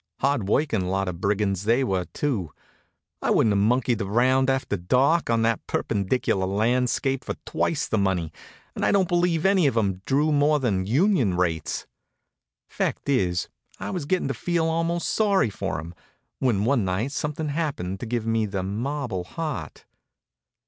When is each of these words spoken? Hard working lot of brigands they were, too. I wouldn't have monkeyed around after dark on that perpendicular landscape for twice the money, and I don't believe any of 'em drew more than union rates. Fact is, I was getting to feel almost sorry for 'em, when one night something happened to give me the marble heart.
Hard 0.21 0.47
working 0.47 0.87
lot 0.87 1.07
of 1.07 1.21
brigands 1.21 1.65
they 1.65 1.83
were, 1.83 2.05
too. 2.05 2.49
I 3.21 3.29
wouldn't 3.29 3.53
have 3.53 3.63
monkeyed 3.63 4.01
around 4.01 4.49
after 4.49 4.75
dark 4.75 5.29
on 5.29 5.43
that 5.43 5.67
perpendicular 5.67 6.47
landscape 6.47 7.23
for 7.23 7.35
twice 7.45 7.87
the 7.87 7.99
money, 7.99 8.33
and 8.73 8.83
I 8.83 8.91
don't 8.91 9.07
believe 9.07 9.45
any 9.45 9.67
of 9.67 9.77
'em 9.77 10.01
drew 10.07 10.31
more 10.31 10.59
than 10.59 10.87
union 10.87 11.37
rates. 11.37 11.85
Fact 12.67 13.09
is, 13.09 13.47
I 13.79 13.91
was 13.91 14.05
getting 14.07 14.29
to 14.29 14.33
feel 14.33 14.65
almost 14.65 15.07
sorry 15.07 15.51
for 15.51 15.77
'em, 15.79 15.93
when 16.39 16.65
one 16.65 16.83
night 16.83 17.11
something 17.11 17.49
happened 17.49 17.99
to 17.99 18.07
give 18.07 18.25
me 18.25 18.47
the 18.47 18.63
marble 18.63 19.23
heart. 19.23 19.85